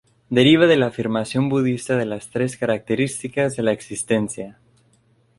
Deriva 0.31 0.65
de 0.65 0.77
la 0.77 0.87
afirmación 0.87 1.47
budista 1.47 1.95
de 1.95 2.07
las 2.07 2.31
Tres 2.31 2.57
Características 2.57 3.55
de 3.55 3.61
la 3.61 3.71
Existencia. 3.71 4.57